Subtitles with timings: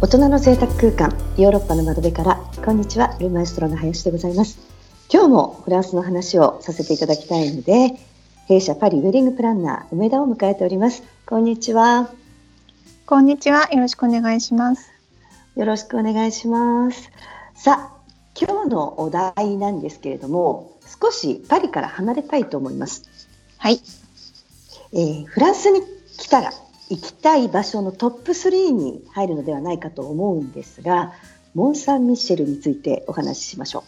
[0.00, 4.60] 大人の贅沢空間ヨーロッパの窓辺からこんにちはルーマエストロの林でございます。
[5.12, 7.96] 今日もフランスの話をさせていただきたいので
[8.46, 11.02] 弊社パリウェディングプランナー梅田を迎えております。
[11.26, 12.10] こんにちは。
[13.06, 14.88] こんにちはよろしくお願いします。
[15.56, 17.10] よろしくお願いします。
[17.56, 17.98] さあ
[18.40, 23.02] 今日のお題なんですけれども少しパリから離れたいと思います。
[23.56, 23.80] はい、
[24.92, 25.80] えー、フランスに
[26.16, 26.52] 来たら
[26.90, 31.12] 行きたい場所のトップ3に入るのではないかと思うんですが
[31.54, 33.82] モン・サン・ミシェルについてお話ししましょう。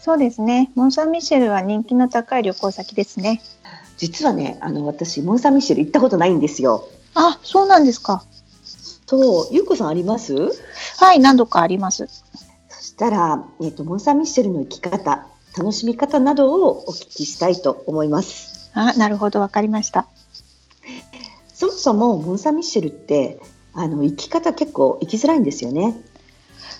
[0.00, 0.70] そうですね。
[0.74, 3.40] モン・サン・ミシェルは人気の高い旅行先ですね。
[3.96, 6.88] 実はねあの私モン・サン・ミシェル行ったことないんですよ。
[7.14, 8.24] あそうなんですか。
[9.06, 9.48] そう。
[9.50, 10.34] ゆうこさんあります？
[10.98, 12.06] はい何度かあります。
[12.68, 15.26] そしたら、えーと、とモン・サン・ミシェルの生き方
[15.56, 18.70] 楽しみ方などをお聞きしたいと思います。
[18.74, 19.40] あなるほど。
[19.40, 20.06] わかりました
[21.54, 23.40] そもそもモン・サン・ミッシェルって
[23.72, 25.94] あの生き方結構生きづらいんですよね。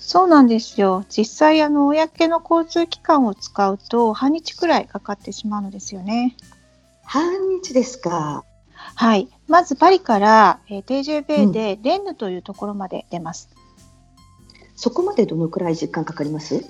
[0.00, 1.04] そうなんですよ。
[1.08, 6.36] 実際あの公の交通機関を使うと半日くらいかかってしまうのですよね。
[7.04, 8.44] 半日ですか。
[8.74, 9.28] はい。
[9.48, 16.64] まずパリから、えー、TJB でレンヌというところまで出ます、うん、そこまでどのくらい時間かかります？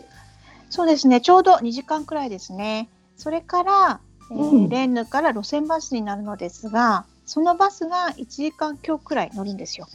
[0.70, 1.20] そうですね。
[1.20, 2.88] ちょうど2時間くらいですね。
[3.16, 9.86] それから、えー、うん、レンヌから路線バスになるのですが、そのバスが1時間強くらい乗るんですよ。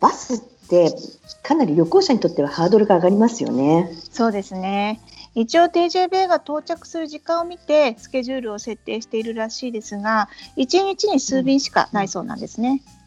[0.00, 0.94] バスって
[1.42, 3.90] かなり旅行者にとってはハードルが上がりますよね。
[4.10, 5.00] そうですね。
[5.34, 12.82] 一応 TJB が到着する時間を見てスケジュールを設定しているらしいですが1日に数便しかないそうなんですね。
[12.94, 12.99] うん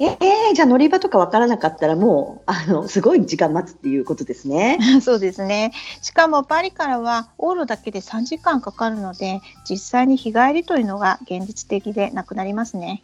[0.00, 4.78] えー、じゃあ乗り場とかわからなかったらもうあのすごい時間待つっていうことですね。
[5.02, 5.72] そうですね。
[6.02, 13.02] しかもパリからは往路だけで3時間かかるので実際に日帰りというのが現実的でなくなりますね。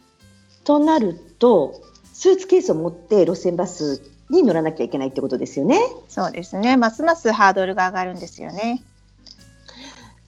[0.63, 1.81] となると
[2.13, 5.79] スーツケースを持って路線バスに乗らなきゃいけないってことですよね。
[6.07, 6.77] そうですね。
[6.77, 8.81] ますますハードルが上がるんですよね。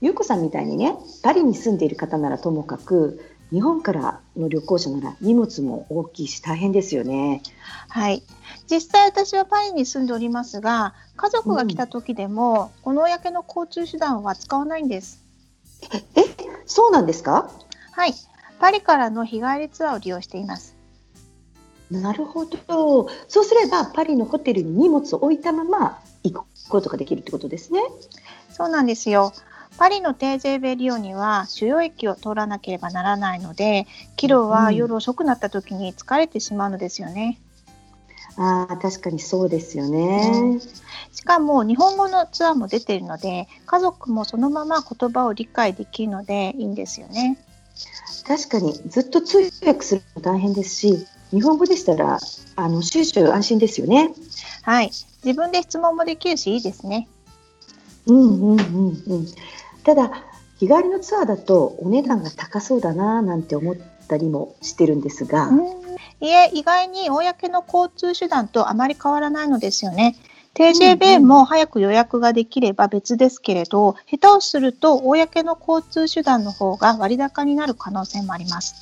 [0.01, 7.41] ゆうこさんみたいにねパリに住んでいる方ならともかく日本からの旅行者なら荷物も大きいし大変ですよね。
[7.87, 8.23] はい。
[8.69, 15.23] 実際私はパリに住んでおりますが、家族が来た時でも、うん、この公の交通手段は使わないんです。
[16.15, 16.23] え、
[16.65, 17.49] そうなんですか
[17.91, 18.13] はい。
[18.59, 20.75] パリからの日帰りツアーを利用しています。
[21.89, 23.09] なるほど。
[23.27, 27.81] そうすればパリのホテルに荷物を置いたまま行くことができるってことですね。
[28.51, 29.31] そうなんですよ。
[29.77, 37.39] パリのテーゼーベリオには主要駅を通らなければならないのでキロは夜遅くなった時に疲れてしまうのですよね。
[38.37, 47.37] うん、あ確かにそうですよね、うん、しかも日本語のツアーも出ているので家族もそのまま言葉を理解できるのでいいんですよね。
[48.27, 52.19] 確かにずっと通訳するの大変ですし日本語でしたら
[52.55, 54.11] あの収集安心ですよね。
[54.63, 54.91] はい
[55.23, 57.07] 自分で質問もできるしいいですね。
[58.07, 59.27] うんうんうんうん。
[59.87, 60.11] ただ
[60.59, 63.75] 日帰りのツアーだとお値段が高そうだななんて思っ
[64.09, 65.49] たりもしてるんですが、
[66.19, 70.17] いえ意外に公の交通手段とあまり変わらないのですよね。
[70.55, 78.75] TJB も早く予約ができれば別ですけれど、下手をすると公の交通手段の方が割高になる可能性もあります。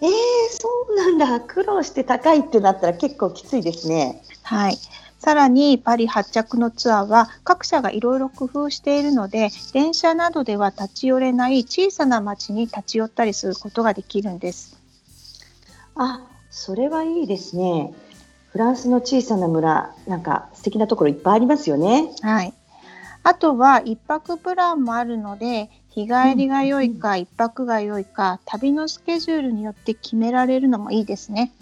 [0.00, 0.10] えー、
[0.50, 4.20] そうなんだ苦労して高いってなったら結構きついですね。
[4.42, 4.78] はい
[5.18, 14.76] さらにパリ発着のツアーは各社がいろいろ工夫しているので電車などでは立ち寄れない小さな町に立ち寄ったりすることができるんです。
[15.96, 17.92] あそれはいいですね。
[18.52, 22.10] フランスの小さな村なんか素敵なところいっぱいありますよね。
[22.22, 22.54] はい。
[23.24, 31.52] あとは一泊プランもあるので日帰りが良いか一泊が良いか旅のスケジュールによって決められるのもいいですね。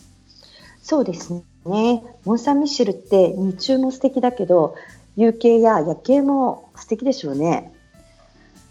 [0.83, 1.43] そうですね。
[1.67, 2.03] ね。
[2.25, 4.75] モン・サン・ミッシェルって日中も素敵だけど
[5.17, 7.73] 夕景や夜景も素敵でしょうね。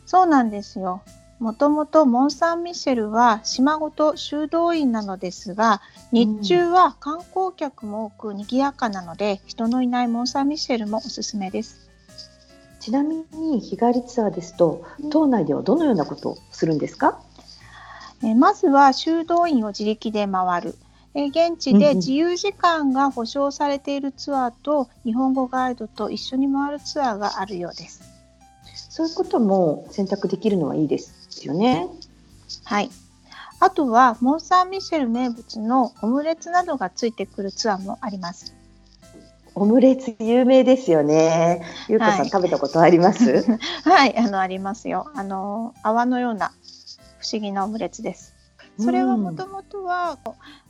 [0.05, 1.01] そうなんですよ。
[1.39, 5.81] もともとモン・サン・ミシェルは島ごと修道院なのですが
[6.13, 11.89] 日中は観光客も多く賑やかなので、うん、人のいないモン・サン・ミシェルもおすすめです。
[12.79, 17.19] ちなみに日帰りツアーですと島内ではどのようなことをするんですか？
[18.23, 20.75] えまずは修道院を自力で回る
[21.15, 28.03] え現地で自由時間が保証されているツアーと日本語ガイドと一緒に回るツアーがあるようです。
[28.89, 31.87] そういうことも選択できるのはいいですよね。
[32.65, 32.89] はい。
[33.61, 38.53] あとはモン・サン・ミシェル名物のオムレツなどがついてくるツアーもあります。
[39.55, 41.63] オムレツ有名ですよね。
[41.87, 43.45] ゆうこさん、はい、食べたことあります？
[43.87, 45.09] はい、あのありますよ。
[45.15, 46.51] あの泡のような
[47.19, 48.34] 不思議なオムレツです。
[48.79, 50.17] それはもともとは、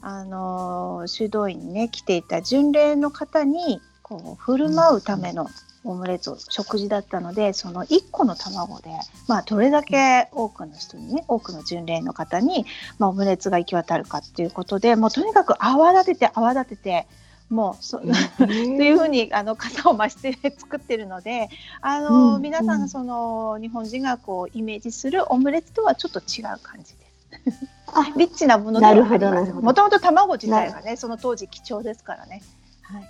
[0.01, 5.49] あの修道院にね来ていた巡礼の方にこう振る舞うための
[5.83, 8.89] オムレツを食事だったのでその1個の卵で、
[9.27, 12.65] まあ、どれだけ多くの人にね多くの巡礼の方に、
[12.97, 17.07] まあ、オムレツが行き渡るかっていうことでもうとにかく泡立てて泡立てて
[17.49, 17.99] もうそ
[18.37, 21.49] というふうにあの型を増して作ってるので
[21.81, 27.74] あの、うん、皆さんその日本人がこうイメージするオムレツとはちょっと違う感じです。
[28.17, 29.53] リッチなものではあります。
[29.53, 32.41] もともと卵自体がねその当時貴重ですからね。
[32.81, 33.07] はい、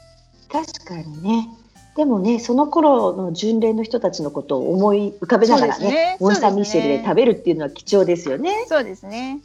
[0.52, 1.50] 確かにね。
[1.96, 8.66] でもねその頃の巡礼の人たちのことを思い浮かべながらねねモン・サン・ミシェルで食べるっていうのは貴重ですよね。
[8.68, 9.40] そうですね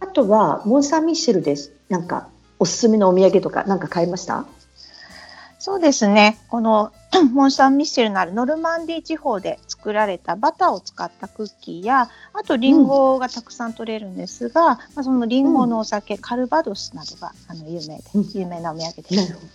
[0.00, 2.28] あとはモン・サン・ミシェルですなんか
[2.58, 4.46] おすすめのお土産とか何か買いました？
[5.62, 6.92] そうですねこの
[7.34, 19.14] モン・サン・ミシェルのあるノルマンディー地方で作られたバターを使ったクッキーやあとリンゴがたくさん取れるんですが、うん、まあ、そのリンゴのお酒、うん、カルバドスなどがあの有名で、うん、有名なお土産です。
[19.14, 19.46] なるほど、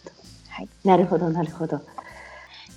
[0.48, 1.82] はい、なるほどなるほど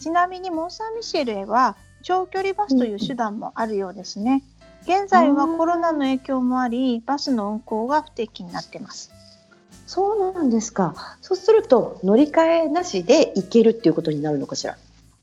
[0.01, 4.43] ちなみにモン・サン・ミシェルへは長距離バスという手段もあるようですね。
[4.83, 9.20] 現在はコロナの影響もあり、バスの運行が不定期になってます。
[9.91, 10.95] そうなんですか。
[11.21, 14.79] そうすると乗り換えなしで行けるっていうことになるのかしら。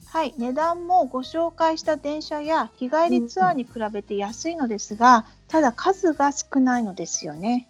[0.07, 7.69] はい、値段もご紹介した電車や日帰りツアーに比べて安いのですが、ただ数が少ないのですよね。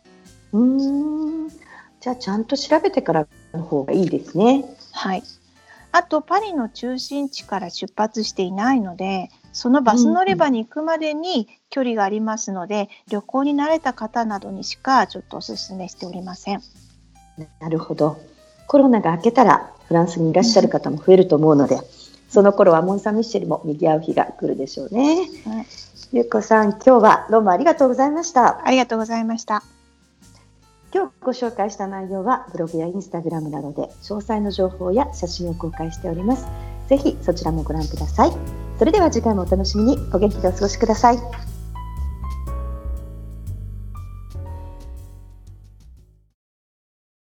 [0.53, 1.49] うん。
[1.49, 4.65] じゃあちゃんと調べてからの方がいいですね。
[4.91, 5.23] はい。
[5.91, 16.61] あとパリの中心地から出発していないのでそのバス乗り場に行くまでに距離がありますので、うん、旅行に慣れた方などにしかちょっとお勧めしておりません。
[17.59, 18.19] なるほど
[18.67, 21.81] コロナが明けたらフランスにいらっしゃる方も増えると思うので、うん、
[22.29, 25.27] その頃はモン・サン・ミッシェルも賑わう日が来るでしょうね。
[25.45, 25.65] はい、
[26.11, 28.65] ゆうこさん今日はどうもありがとうございました。
[28.65, 29.63] ありがとうございました。
[30.93, 36.45] 今日ご紹介した内容はブログやインスタグラムなどで詳細の情報や写真を公開しております。
[36.87, 38.31] ぜひそちらもご覧ください。
[38.79, 41.56] それでは次回もお楽しみにお元気でお過ごしください。